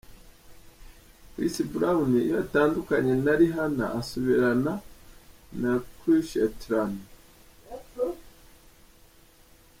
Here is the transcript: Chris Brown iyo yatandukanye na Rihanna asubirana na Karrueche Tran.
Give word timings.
Chris 1.33 1.55
Brown 1.73 2.09
iyo 2.23 2.33
yatandukanye 2.41 3.13
na 3.25 3.33
Rihanna 3.39 3.85
asubirana 3.99 4.73
na 5.61 5.71
Karrueche 5.83 6.45
Tran. 6.59 6.93